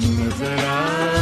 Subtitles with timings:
[0.00, 1.19] نظر آ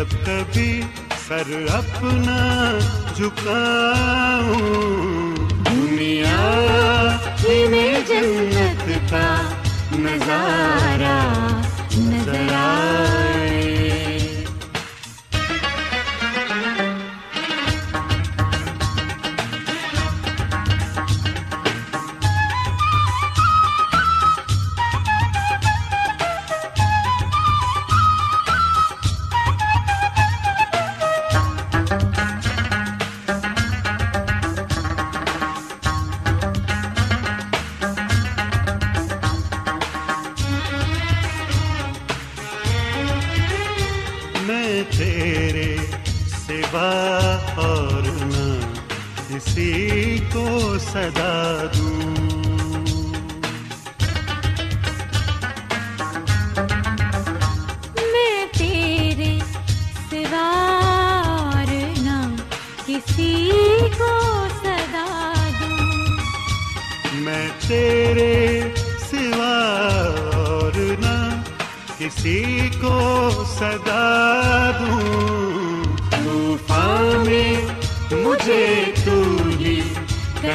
[0.00, 0.80] جب کبھی
[1.28, 2.78] سر اپنا
[3.16, 4.58] جھکاؤں۔
[5.70, 6.38] دنیا
[7.70, 9.28] میں جنت کا
[9.92, 10.69] نظارہ۔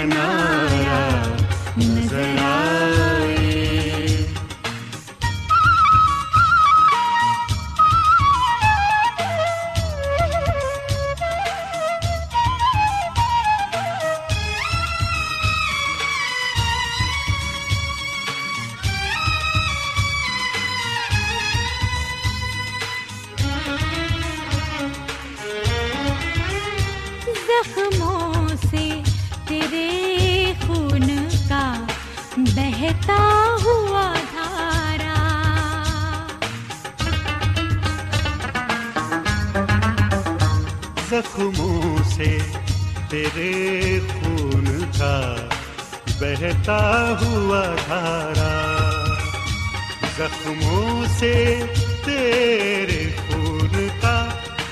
[0.06, 1.22] کنارا
[1.78, 3.15] نظر آیا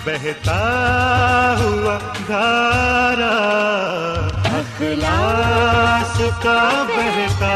[0.06, 0.56] بہتا
[1.60, 1.98] ہوا
[2.28, 3.36] دھارا
[4.58, 6.58] اخلاص کا
[6.88, 7.54] بہتا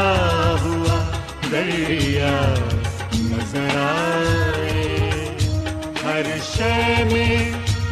[0.62, 0.98] ہوا
[1.52, 2.36] دریا
[3.14, 4.86] نظر آئے۔
[6.04, 7.50] ہر شے میں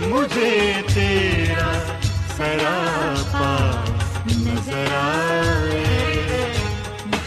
[0.08, 1.72] مجھے تیرا
[2.36, 3.54] سراپا
[4.36, 5.84] نظر آئے۔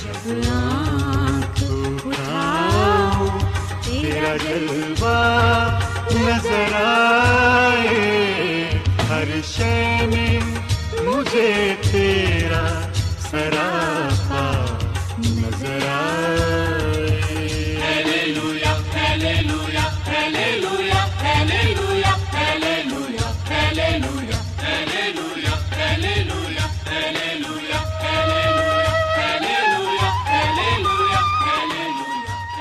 [0.01, 1.63] جب آنکھ
[2.07, 3.39] اٹھاؤں
[3.83, 5.69] تیرا جلوہ
[6.21, 8.00] نظر آئے
[9.10, 9.75] ہر شے
[10.12, 10.39] میں
[11.06, 11.51] مجھے
[11.92, 12.28] تیرا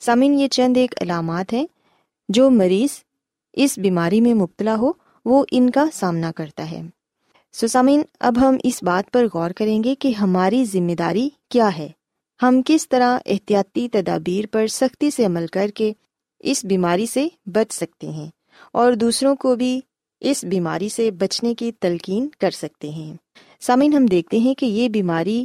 [0.00, 1.66] سامعین، یہ چند ایک علامات ہیں
[2.28, 3.02] جو مریض
[3.52, 4.92] اس بیماری میں مبتلا ہو،
[5.24, 6.82] وہ ان کا سامنا کرتا ہے۔
[7.52, 11.88] سسامین اب ہم اس بات پر غور کریں گے کہ ہماری ذمہ داری کیا ہے۔
[12.42, 15.92] ہم کس طرح احتیاطی تدابیر پر سختی سے عمل کر کے
[16.40, 18.30] اس بیماری سے بچ سکتے ہیں
[18.72, 19.80] اور دوسروں کو بھی
[20.20, 23.14] اس بیماری سے بچنے کی تلقین کر سکتے ہیں۔
[23.60, 25.44] سامعین، ہم دیکھتے ہیں کہ یہ بیماری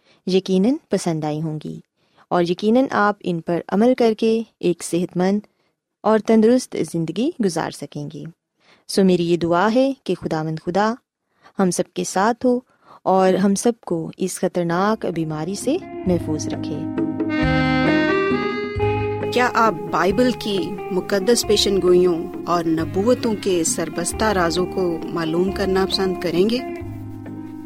[0.27, 1.79] یقیناً پسند آئی ہوں گی
[2.29, 5.39] اور یقیناً آپ ان پر عمل کر کے ایک صحت مند
[6.03, 8.23] اور تندرست زندگی گزار سکیں گے
[8.87, 10.93] سو میری یہ دعا ہے کہ خدا مند خدا
[11.59, 12.59] ہم سب کے ساتھ ہو
[13.03, 16.77] اور ہم سب کو اس خطرناک بیماری سے محفوظ رکھے۔
[19.33, 20.57] کیا آپ بائبل کی
[20.91, 26.57] مقدس پیشن گوئیوں اور نبوتوں کے سربستہ رازوں کو معلوم کرنا پسند کریں گے؟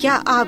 [0.02, 0.48] کیا آپ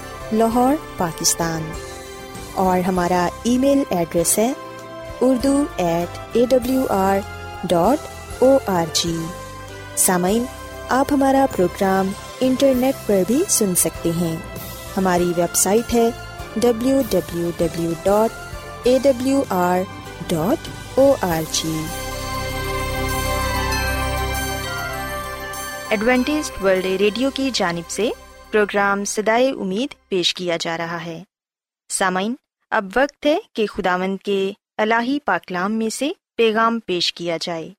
[0.33, 1.71] لاہور، پاکستان۔
[2.53, 4.53] اور ہمارا ای میل ایڈریس ہے
[5.21, 7.17] Urdu at A W R
[7.63, 8.07] dot
[8.43, 9.17] O R G.
[9.95, 10.45] سامعین،
[10.89, 14.35] آپ ہمارا پروگرام انٹرنیٹ پر بھی سن سکتے ہیں۔
[14.97, 16.09] ہماری ویب سائٹ ہے
[16.55, 18.29] W W W dot
[18.83, 19.79] A W R
[20.27, 20.67] dot
[20.99, 21.83] O R G.
[25.89, 28.09] Adventist world radio کی جانب سے
[28.51, 31.23] پروگرام سدائے امید پیش کیا جا رہا ہے۔
[31.89, 32.35] سامعین،
[32.69, 37.69] اب وقت ہے کہ خداوند کے الہی پاکلام میں سے پیغام پیش کیا جائے۔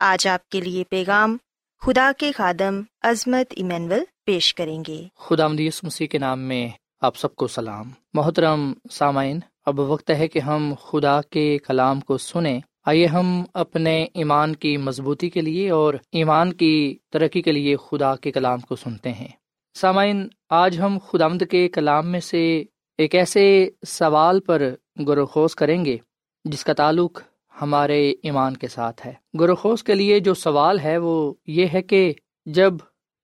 [0.00, 1.36] آج آپ کے لیے پیغام
[1.80, 6.68] خدا کے خادم عظمت ایمینول پیش کریں گے۔ خدا مدیس مسیح کے نام میں
[7.00, 12.18] آپ سب کو سلام۔ محترم سامعین، اب وقت ہے کہ ہم خدا کے کلام کو
[12.18, 17.76] سنیں۔ آئیے ہم اپنے ایمان کی مضبوطی کے لیے اور ایمان کی ترقی کے لیے
[17.76, 19.39] خدا کے کلام کو سنتے ہیں۔
[19.74, 22.64] سامعین، آج ہم خدا کے کلام میں سے
[22.98, 24.74] ایک ایسے سوال پر
[25.08, 25.96] گروخوز کریں گے،
[26.44, 27.22] جس کا تعلق
[27.62, 32.12] ہمارے ایمان کے ساتھ ہے۔ گروخوز کے لیے جو سوال ہے وہ یہ ہے کہ
[32.46, 32.74] جب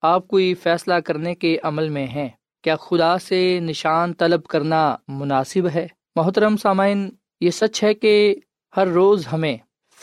[0.02, 2.28] آپ کوئی فیصلہ کرنے کے عمل میں ہیں،
[2.62, 5.86] کیا خدا سے نشان طلب کرنا مناسب ہے؟
[6.16, 7.10] محترم سامعین،
[7.40, 8.34] یہ سچ ہے کہ
[8.76, 9.56] ہر روز ہمیں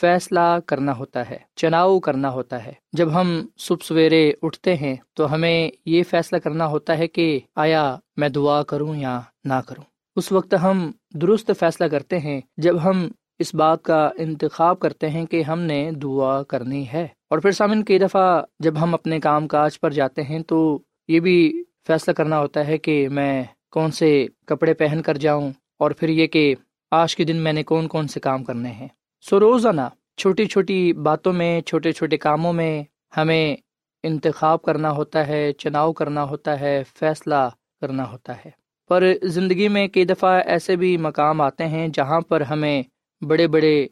[0.03, 5.33] فیصلہ کرنا ہوتا ہے، چناؤ کرنا ہوتا ہے۔ جب ہم صبح سویرے اٹھتے ہیں تو
[5.33, 9.83] ہمیں یہ فیصلہ کرنا ہوتا ہے کہ آیا میں دعا کروں یا نہ کروں۔
[10.15, 13.07] اس وقت ہم درست فیصلہ کرتے ہیں جب ہم
[13.39, 17.83] اس بات کا انتخاب کرتے ہیں کہ ہم نے دعا کرنی ہے۔ اور پھر سامن
[17.83, 22.39] کئی دفعہ جب ہم اپنے کام کاج پر جاتے ہیں تو یہ بھی فیصلہ کرنا
[22.39, 26.55] ہوتا ہے کہ میں کون سے کپڑے پہن کر جاؤں اور پھر یہ کہ
[26.91, 28.87] آج کے دن میں نے کون کون سے کام کرنے ہیں۔
[29.29, 29.81] سو روزانہ
[30.17, 32.83] چھوٹی چھوٹی باتوں میں، چھوٹے چھوٹے کاموں میں
[33.17, 33.55] ہمیں
[34.03, 37.49] انتخاب کرنا ہوتا ہے، چناؤ کرنا ہوتا ہے، فیصلہ
[37.81, 38.49] کرنا ہوتا ہے۔
[38.87, 42.83] پر زندگی میں کئی دفعہ ایسے بھی مقام آتے ہیں جہاں پر ہمیں
[43.21, 43.87] بڑے بڑے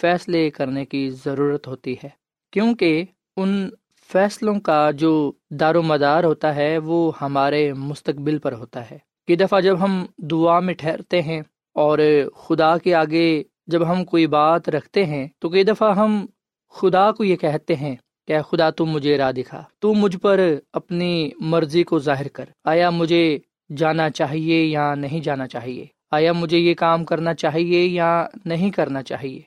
[0.00, 2.08] فیصلے کرنے کی ضرورت ہوتی ہے۔
[2.50, 3.04] کیونکہ
[3.36, 3.70] ان
[4.12, 9.36] فیصلوں کا جو دار و مدار ہوتا ہے، وہ ہمارے مستقبل پر ہوتا ہے۔ کئی
[9.36, 11.98] دفعہ جب ہم دعا میں ٹھہرتے ہیں اور
[12.36, 16.26] خدا کے آگے جب ہم کوئی بات رکھتے ہیں تو کئی دفعہ ہم
[16.74, 17.96] خدا کو یہ کہتے ہیں
[18.28, 20.40] کہ خدا تم مجھے راہ دکھا، تو مجھ پر
[20.72, 23.38] اپنی مرضی کو ظاہر کر۔ آیا مجھے
[23.76, 29.02] جانا چاہیے یا نہیں جانا چاہیے؟ آیا مجھے یہ کام کرنا چاہیے یا نہیں کرنا
[29.02, 29.40] چاہیے؟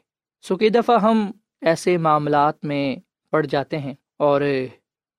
[0.44, 2.96] سو کئی دفعہ ہم ایسے معاملات میں
[3.32, 4.42] پڑ جاتے ہیں اور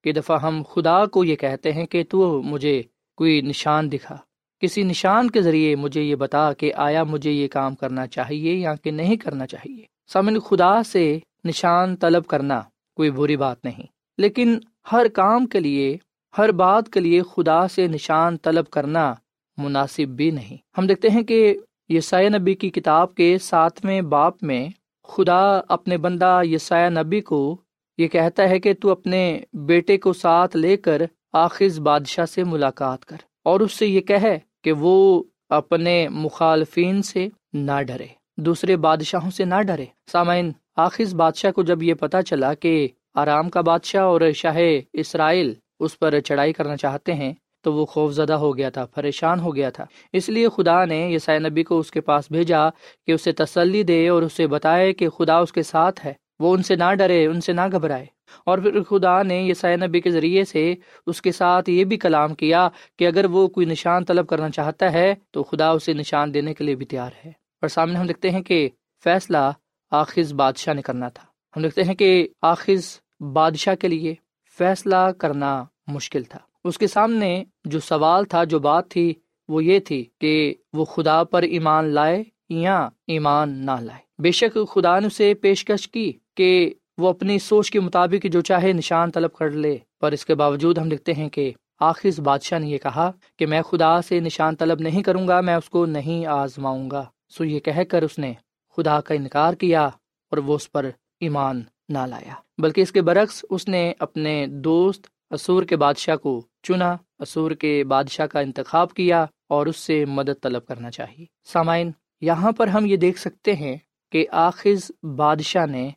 [0.04, 2.82] کئی دفعہ ہم خدا کو یہ کہتے ہیں کہ تو مجھے
[3.18, 4.16] کوئی نشان دکھا۔
[4.62, 8.74] کسی نشان کے ذریعے مجھے یہ بتا کہ آیا مجھے یہ کام کرنا چاہیے یا
[8.74, 12.60] کہ نہیں کرنا چاہیے۔ سامن خدا سے نشان طلب کرنا
[12.96, 13.86] کوئی بری بات نہیں،
[14.18, 14.58] لیکن
[14.92, 15.96] ہر کام کے لیے،
[16.38, 19.12] ہر بات کے لیے خدا سے نشان طلب کرنا
[19.58, 21.56] مناسب بھی نہیں۔ ہم دیکھتے ہیں کہ
[21.88, 24.68] یسایہ نبی کی کتاب کے ساتویں باپ میں
[25.08, 27.56] خدا اپنے بندہ یسایہ نبی کو
[27.98, 31.02] یہ کہتا ہے کہ تو اپنے بیٹے کو ساتھ لے کر
[31.32, 37.28] آخذ بادشاہ سے ملاقات کر اور اس سے یہ کہے کہ وہ اپنے مخالفین سے
[37.52, 42.54] نہ ڈرے، دوسرے بادشاہوں سے نہ ڈرے۔ سامعین آخذ بادشاہ کو جب یہ پتا چلا
[42.54, 44.58] کہ آرام کا بادشاہ اور شاہ
[44.92, 49.40] اسرائیل اس پر چڑھائی کرنا چاہتے ہیں، تو وہ خوف زدہ ہو گیا تھا، پریشان
[49.40, 52.68] ہو گیا تھا۔ اس لیے خدا نے یسائے نبی کو اس کے پاس بھیجا
[53.06, 56.62] کہ اسے تسلی دے اور اسے بتائے کہ خدا اس کے ساتھ ہے۔ وہ ان
[56.62, 58.06] سے نہ ڈرے، ان سے نہ گھبرائے۔
[58.46, 60.74] اور پھر خدا نے یسائے نبی کے ذریعے سے
[61.06, 62.68] اس کے ساتھ یہ بھی کلام کیا
[62.98, 66.64] کہ اگر وہ کوئی نشان طلب کرنا چاہتا ہے تو خدا اسے نشان دینے کے
[66.64, 68.68] لیے بھی تیار ہے۔ اور سامنے ہم دیکھتے ہیں کہ
[69.04, 69.50] فیصلہ
[69.90, 71.24] آخذ بادشاہ نے کرنا تھا۔
[71.56, 72.98] ہم دیکھتے ہیں کہ آخذ
[73.32, 74.14] بادشاہ کے لیے
[74.58, 79.14] فیصلہ کرنا مشکل تھا۔ اس کے سامنے جو سوال تھا، جو بات تھی،
[79.48, 84.58] وہ یہ تھی کہ وہ خدا پر ایمان لائے یا ایمان نہ لائے۔ بے شک
[84.74, 89.32] خدا نے اسے پیشکش کی کہ وہ اپنی سوچ کے مطابق جو چاہے نشان طلب
[89.32, 93.10] کر لے، پر اس کے باوجود ہم لکھتے ہیں کہ آخر بادشاہ نے یہ کہا
[93.38, 97.04] کہ میں خدا سے نشان طلب نہیں کروں گا، میں اس کو نہیں آزماؤں گا۔
[97.28, 98.32] سو یہ کہہ کر اس نے
[98.76, 100.86] خدا کا انکار کیا اور وہ اس پر
[101.20, 106.42] ایمان نہ لایا۔ بلکہ اس کے برعکس اس نے اپنے دوست اسور کے بادشاہ کو
[106.62, 111.90] چنا اسور کے بادشاہ کا انتخاب کیا اور اس سے مدد طلب کرنا چاہیے۔ سامعین،
[112.20, 113.76] یہاں پر ہم یہ دیکھ سکتے ہیں
[114.12, 115.90] کہ آخذ بادشاہ نے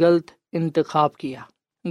[0.00, 1.40] غلط انتخاب کیا،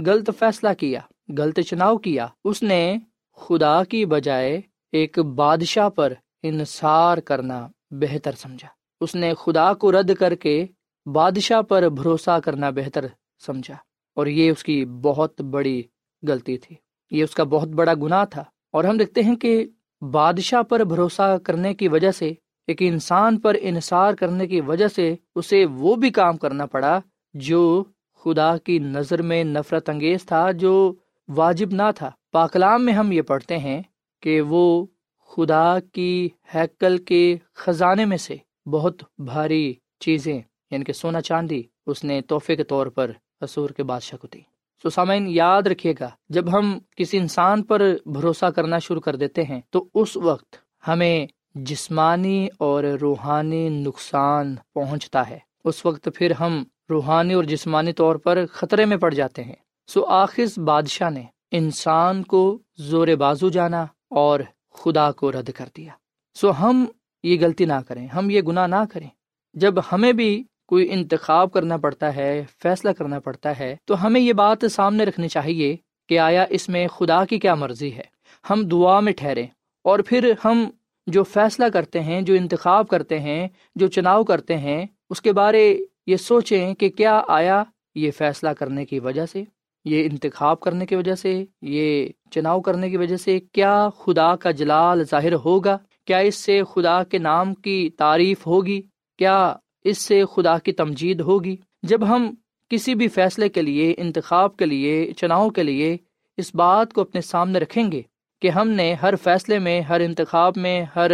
[0.06, 1.00] غلط فیصلہ کیا،
[1.38, 2.98] غلط چناؤ کیا۔ اس نے
[3.36, 4.60] خدا کی بجائے
[4.92, 8.68] ایک بادشاہ پر انحصار کرنا بہتر سمجھا۔
[9.00, 10.66] اس نے خدا کو رد کر کے
[11.06, 13.04] بادشاہ پر بھروسہ کرنا بہتر
[13.46, 13.74] سمجھا۔
[14.14, 15.82] اور یہ اس کی بہت بڑی
[16.28, 16.76] غلطی تھی۔
[17.10, 19.66] یہ اس کا بہت بڑا گناہ تھا۔ اور ہم دیکھتے ہیں کہ
[20.10, 22.32] بادشاہ پر بھروسہ کرنے کی وجہ سے،
[22.66, 27.00] ایک انسان پر انحصار کرنے کی وجہ سے اسے وہ بھی کام کرنا پڑا
[27.34, 27.84] جو
[28.22, 30.94] خدا کی نظر میں نفرت انگیز تھا جو
[31.28, 33.82] واجب نہ تھا۔ پاکلام میں ہم یہ پڑھتے ہیں
[34.22, 34.86] کہ وہ
[35.28, 40.38] خدا کی ہیکل کے خزانے میں سے بہت بھاری چیزیں
[40.70, 44.40] یعنی کہ سونا چاندی، اس نے تحفے کے طور پر اسور کے بادشاہ کو دی۔
[44.82, 49.42] سو سامعین، یاد رکھیے گا، جب ہم کسی انسان پر بھروسہ کرنا شروع کر دیتے
[49.42, 50.56] ہیں، تو اس وقت
[50.88, 58.16] ہمیں جسمانی اور روحانی نقصان پہنچتا ہے۔ اس وقت پھر ہم روحانی اور جسمانی طور
[58.16, 59.54] پر خطرے میں پڑ جاتے ہیں۔
[59.88, 64.40] سو آخر بادشاہ نے انسان کو زور بازو جانا اور
[64.74, 65.92] خدا کو رد کر دیا۔
[66.34, 66.84] سو ہم
[67.22, 69.08] یہ غلطی نہ کریں، ہم یہ گناہ نہ کریں۔
[69.54, 74.32] جب ہمیں بھی کوئی انتخاب کرنا پڑتا ہے، فیصلہ کرنا پڑتا ہے، تو ہمیں یہ
[74.32, 75.76] بات سامنے رکھنی چاہیے
[76.08, 78.04] کہ آیا اس میں خدا کی کیا مرضی ہے۔
[78.50, 79.46] ہم دعا میں ٹھہرے
[79.84, 80.70] اور پھر ہم
[81.06, 85.78] جو فیصلہ کرتے ہیں، جو انتخاب کرتے ہیں، جو چناؤ کرتے ہیں، اس کے بارے
[86.10, 87.62] یہ سوچیں کہ کیا آیا
[87.94, 89.42] یہ فیصلہ کرنے کی وجہ سے،
[89.84, 94.50] یہ انتخاب کرنے کی وجہ سے، یہ چناؤ کرنے کی وجہ سے، کیا خدا کا
[94.50, 98.80] جلال ظاہر ہوگا؟ کیا اس سے خدا کے نام کی تعریف ہوگی؟
[99.18, 102.30] کیا اس سے خدا کی تمجید ہوگی؟ جب ہم
[102.70, 105.96] کسی بھی فیصلے کے لیے، انتخاب کے لیے، چناؤ کے لیے
[106.38, 108.02] اس بات کو اپنے سامنے رکھیں گے
[108.42, 111.10] کہ ہم نے ہر فیصلے میں، ہر انتخاب میں، ہر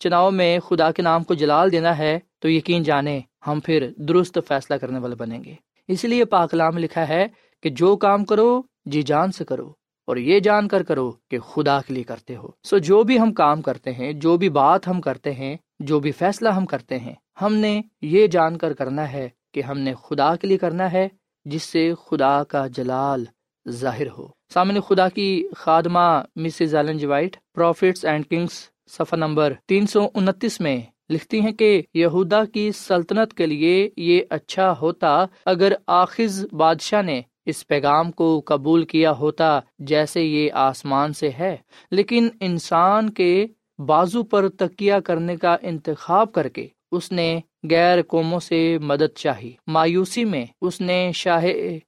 [0.00, 4.38] چناؤ میں خدا کے نام کو جلال دینا ہے، تو یقین جانے ہم پھر درست
[4.48, 5.54] فیصلہ کرنے والے بنیں گے۔
[5.88, 7.26] اس لیے پاکلام لکھا ہے
[7.62, 8.50] کہ جو کام کرو
[8.86, 9.68] جی جان سے کرو،
[10.08, 13.32] اور یہ جان کر کرو کہ خدا کے لیے کرتے ہو۔ سو جو بھی ہم
[13.34, 17.14] کام کرتے ہیں، جو بھی بات ہم کرتے ہیں، جو بھی فیصلہ ہم کرتے ہیں،
[17.42, 21.06] ہم نے یہ جان کر کرنا ہے کہ ہم نے خدا کے لیے کرنا ہے،
[21.46, 23.24] جس سے خدا کا جلال
[23.66, 29.52] ظاہر ہو۔ سامنے خدا کی خادمہ Mrs Ellen G White, prophets and kings صفحہ نمبر
[29.66, 35.26] تین سو انتیس میں لکھتی ہیں کہ یہودا کی سلطنت کے لیے یہ اچھا ہوتا
[35.46, 41.56] اگر آخذ بادشاہ نے اس پیغام کو قبول کیا ہوتا جیسے یہ آسمان سے ہے۔
[41.90, 43.46] لیکن انسان کے
[43.78, 47.40] بازو پر تکیا کرنے کا انتخاب کر کے اس نے
[47.70, 51.44] غیر قوموں سے مدد چاہی۔ مایوسی میں اس نے شاہ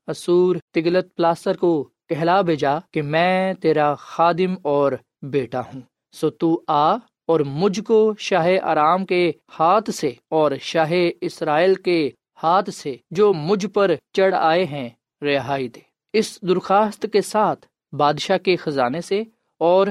[0.06, 5.80] اسور تگلت پلاسر کو کہلا بھیجا کہ میں تیرا خادم اور بیٹا ہوں۔
[6.12, 6.96] سو تو آ
[7.30, 12.10] اور مجھ کو شاہ آرام کے ہاتھ سے اور شاہ اسرائیل کے
[12.42, 14.88] ہاتھ سے جو مجھ پر چڑھ آئے ہیں
[15.22, 15.80] رہائی دے۔
[16.12, 19.22] اس درخواست کے ساتھ بادشاہ کے خزانے سے
[19.58, 19.86] اور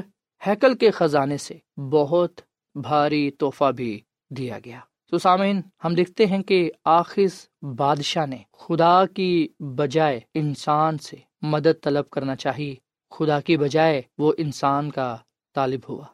[0.48, 2.42] ہیکل کے خزانے سے بہت
[2.76, 4.80] بھاری تحفہ بھی دیا گیا۔
[5.12, 11.84] تو سامعین، ہم دیکھتے ہیں کہ آخر بادشاہ نے خدا کی بجائے انسان سے مدد
[11.84, 12.76] طلب کرنا چاہیے
[13.12, 15.18] خدا کی بجائے وہ انسان کا
[15.56, 16.06] طالب ہوا۔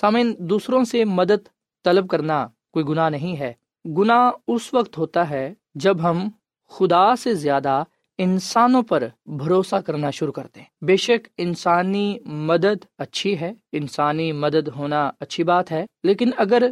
[0.00, 1.48] سامعین، دوسروں سے مدد
[1.84, 3.52] طلب کرنا کوئی گناہ نہیں ہے۔
[3.84, 6.28] گناہ اس وقت ہوتا ہے جب ہم
[6.70, 7.82] خدا سے زیادہ
[8.18, 14.68] انسانوں پر بھروسہ کرنا شروع کرتے ہیں۔ بے شک انسانی مدد اچھی ہے، انسانی مدد
[14.68, 16.62] ہونا اچھی بات ہے، لیکن اگر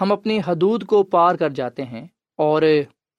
[0.00, 2.06] ہم اپنی حدود کو پار کر جاتے ہیں
[2.38, 2.62] اور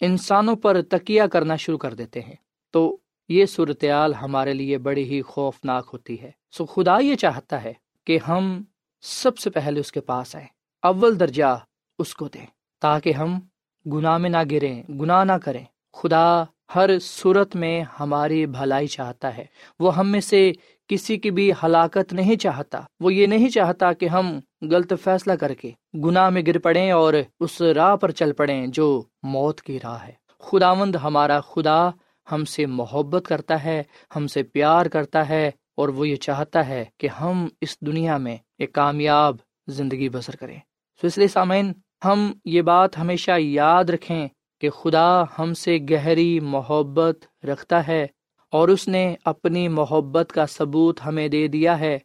[0.01, 2.36] انسانوں پر تکیہ کرنا شروع کر دیتے ہیں،
[2.73, 2.97] تو
[3.29, 7.73] یہ صورتحال ہمارے لیے بڑی ہی خوفناک ہوتی ہے۔ سو خدا یہ چاہتا ہے
[8.07, 8.62] کہ ہم
[9.01, 10.47] سب سے پہلے اس کے پاس آئیں۔
[10.81, 11.60] اول درجہ
[11.99, 12.45] اس کو دیں
[12.81, 13.39] تاکہ ہم
[13.86, 16.43] گناہ میں نہ گریں، گناہ نہ کریں۔ خدا
[16.75, 19.45] ہر صورت میں ہماری بھلائی چاہتا ہے۔
[19.79, 20.51] وہ ہم میں سے
[20.88, 25.53] کسی کی بھی ہلاکت نہیں چاہتا۔ وہ یہ نہیں چاہتا کہ ہم غلط فیصلہ کر
[25.53, 30.07] کے گناہ میں گر پڑیں اور اس راہ پر چل پڑیں جو موت کی راہ
[30.07, 31.89] ہے۔ خداوند ہمارا خدا
[32.31, 33.83] ہم سے محبت کرتا ہے،
[34.15, 38.38] ہم سے پیار کرتا ہے اور وہ یہ چاہتا ہے کہ ہم اس دنیا میں
[38.60, 39.36] ایک کامیاب
[39.67, 40.60] زندگی بسر کریں۔
[41.02, 41.74] تو اس لیے سامعین،
[42.06, 44.28] ہم یہ بات ہمیشہ یاد رکھیں
[44.62, 48.08] کہ خدا ہم سے گہری محبت رکھتا ہے
[48.52, 51.98] اور اس نے اپنی محبت کا ثبوت ہمیں دے دیا ہے۔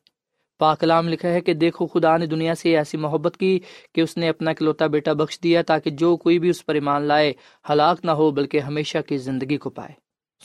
[0.59, 3.61] پاکلام لکھا ہے کہ دیکھو، خدا نے دنیا سے ایسی محبت کی
[3.95, 7.03] کہ اس نے اپنا کلوتا بیٹا بخش دیا تاکہ جو کوئی بھی اس پر ایمان
[7.03, 7.33] لائے،
[7.71, 9.93] ہلاک نہ ہو، بلکہ ہمیشہ کی زندگی کو پائے۔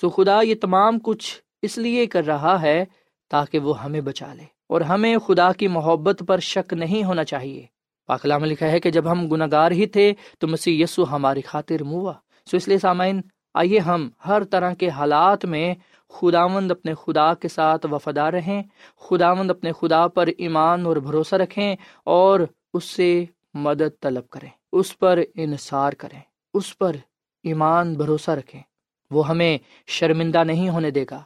[0.02, 2.86] سو خدا یہ تمام کچھ اس لیے کر رہا ہے
[3.30, 7.65] تاکہ وہ ہمیں بچا لے۔ اور ہمیں خدا کی محبت پر شک نہیں ہونا چاہیے۔
[8.08, 12.13] پاکلام لکھا ہے کہ جب ہم گناگار ہی تھے تو مسیح یسو ہماری خاطر موا
[12.51, 13.21] سو اس لیے سامعین،
[13.53, 15.73] آئیے ہم ہر طرح کے حالات میں
[16.10, 18.63] خداوند اپنے خدا کے ساتھ وفادار رہیں،
[18.97, 22.39] خداوند اپنے خدا پر ایمان اور بھروسہ رکھیں اور
[22.73, 26.19] اس سے مدد طلب کریں، اس پر انحصار کریں،
[26.53, 26.95] اس پر
[27.43, 28.62] ایمان بھروسہ رکھیں۔
[29.12, 31.21] وہ ہمیں شرمندہ نہیں ہونے دے گا،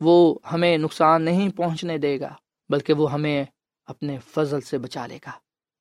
[0.00, 2.34] وہ ہمیں نقصان نہیں پہنچنے دے گا۔
[2.72, 3.44] بلکہ وہ ہمیں
[3.86, 5.30] اپنے فضل سے بچا لے گا۔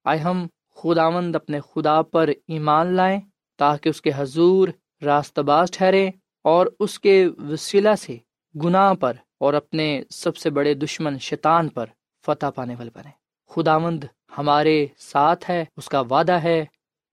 [0.06, 3.20] آئے ہم خداوند اپنے خدا پر ایمان لائیں
[3.58, 4.68] تاکہ اس کے حضور
[5.02, 6.10] راست باز ٹھہرے
[6.44, 8.18] اور اس کے وسیلہ سے
[8.64, 11.86] گناہ پر اور اپنے سب سے بڑے دشمن شیطان پر
[12.26, 13.12] فتح پانے والے بنے
[13.50, 14.04] خداوند
[14.38, 16.66] ہمارے ساتھ ہے، اس کا وعدہ ہے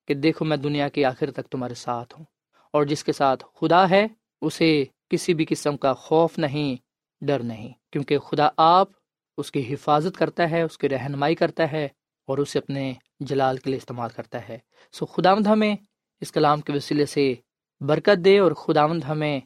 [0.08, 2.24] کہ دیکھو میں دنیا کے آخر تک تمہارے ساتھ ہوں۔
[2.72, 4.06] اور جس کے ساتھ خدا ہے،
[4.40, 6.76] اسے کسی بھی قسم کا خوف نہیں،
[7.20, 8.88] ڈر نہیں، کیونکہ خدا آپ
[9.38, 11.88] اس کی حفاظت کرتا ہے، اس کی رہنمائی کرتا ہے
[12.26, 14.58] اور اسے اپنے جلال کے لیے استعمال کرتا ہے۔
[14.92, 15.76] سو خداوند ہمیں
[16.20, 17.34] اس کلام کے وسیلے سے
[17.80, 19.40] برکت دے اور خداوند ہمیں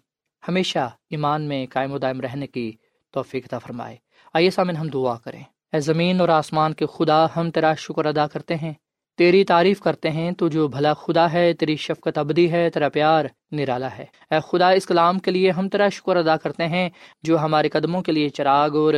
[0.48, 2.72] ہمیشہ ایمان میں قائم و دائم رہنے کی
[3.10, 3.96] توفیق فرمائے۔
[4.34, 8.26] آئیے سامن ہم دعا کریں۔ اے زمین اور آسمان کے خدا، ہم تیرا شکر ادا
[8.26, 8.72] کرتے ہیں۔
[9.18, 13.24] تیری تعریف کرتے ہیں، تو جو بھلا خدا ہے، تیری شفقت ابدی ہے، تیرا پیار
[13.52, 16.90] نرالا ہے۔ اے خدا، اس کلام کے لیے ہم تیرا شکر ادا کرتے ہیں
[17.22, 18.94] جو ہمارے قدموں کے لیے چراغ اور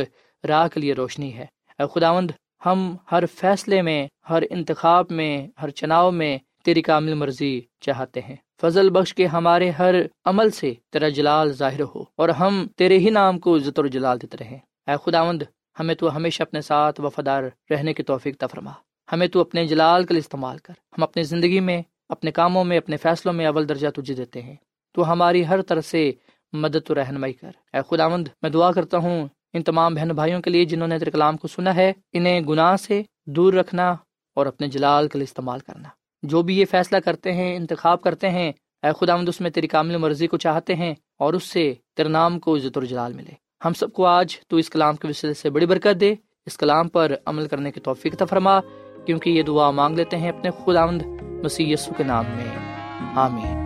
[0.47, 1.45] راہ کے لیے روشنی ہے۔
[1.79, 2.31] اے خداوند،
[2.65, 8.35] ہم ہر فیصلے میں، ہر انتخاب میں، ہر چناؤ میں تیری کامل مرضی چاہتے ہیں۔
[8.61, 9.95] فضل بخش کے ہمارے ہر
[10.25, 14.21] عمل سے تیرا جلال ظاہر ہو اور ہم تیرے ہی نام کو عزت اور جلال
[14.21, 15.41] دیتے رہیں۔ اے خداوند،
[15.79, 18.71] ہمیں تو ہمیشہ اپنے ساتھ وفادار رہنے کی توفیق تفرما
[19.11, 22.97] ہمیں تو اپنے جلال کا استعمال کر۔ ہم اپنی زندگی میں، اپنے کاموں میں، اپنے
[22.97, 24.55] فیصلوں میں اول درجہ تجھے دیتے ہیں۔
[24.93, 26.11] تو ہماری ہر طرح سے
[26.53, 30.49] مدد و رہنمائی کر۔ اے خداوند، میں دعا کرتا ہوں ان تمام بہن بھائیوں کے
[30.49, 33.95] لیے جنہوں نے تیرے کلام کو سنا ہے، انہیں گناہ سے دور رکھنا
[34.35, 35.89] اور اپنے جلال کا استعمال کرنا۔
[36.23, 38.51] جو بھی یہ فیصلہ کرتے ہیں، انتخاب کرتے ہیں،
[38.83, 42.39] اے خداوند اس میں تیری کامل مرضی کو چاہتے ہیں اور اس سے تیرے نام
[42.39, 43.31] کو عزت اور جلال ملے۔
[43.65, 46.15] ہم سب کو آج تو اس کلام کے وسیلے سے بڑی برکت دے۔
[46.45, 48.59] اس کلام پر عمل کرنے کی توفیق فرما،
[49.05, 51.01] کیونکہ یہ دعا مانگ لیتے ہیں اپنے خداوند
[51.43, 52.75] مسیح یسو کے نام میں۔
[53.15, 53.65] آمین۔